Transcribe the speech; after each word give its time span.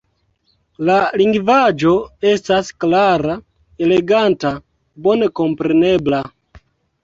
La 0.89 0.95
lingvaĵo 1.21 1.91
estas 2.31 2.73
klara, 2.85 3.37
eleganta, 3.89 4.55
bone 5.07 5.33
komprenebla. 5.45 6.27